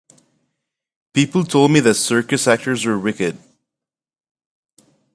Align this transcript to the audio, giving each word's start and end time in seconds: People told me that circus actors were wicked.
People 1.13 1.43
told 1.43 1.69
me 1.71 1.79
that 1.81 1.93
circus 1.93 2.47
actors 2.47 2.87
were 2.87 2.97
wicked. 2.97 3.37